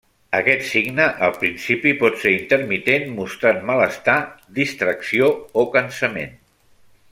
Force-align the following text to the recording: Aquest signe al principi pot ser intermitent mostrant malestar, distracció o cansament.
Aquest 0.35 0.63
signe 0.69 1.03
al 1.27 1.35
principi 1.43 1.91
pot 1.99 2.17
ser 2.23 2.33
intermitent 2.37 3.05
mostrant 3.19 3.61
malestar, 3.71 4.17
distracció 4.61 5.31
o 5.65 5.71
cansament. 5.79 6.35